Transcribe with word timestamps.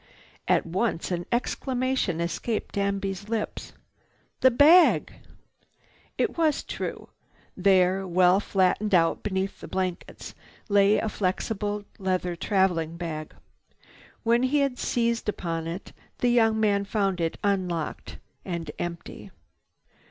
At 0.47 0.65
once 0.65 1.11
an 1.11 1.27
exclamation 1.31 2.19
escaped 2.21 2.73
Danby's 2.73 3.29
lips: 3.29 3.73
"The 4.39 4.49
bag!" 4.49 5.13
It 6.17 6.35
was 6.39 6.63
true. 6.63 7.09
There, 7.55 8.07
well 8.07 8.39
flattened 8.39 8.95
out 8.95 9.21
beneath 9.21 9.59
the 9.61 9.67
blankets, 9.67 10.33
lay 10.69 10.97
a 10.97 11.07
flexible 11.07 11.85
leather 11.99 12.35
traveling 12.35 12.97
bag. 12.97 13.35
When 14.23 14.41
he 14.41 14.61
had 14.61 14.79
seized 14.79 15.29
upon 15.29 15.67
it, 15.67 15.93
the 16.17 16.29
young 16.29 16.59
man 16.59 16.83
found 16.83 17.21
it 17.21 17.37
unlocked 17.43 18.17
and 18.43 18.71
empty. 18.79 19.29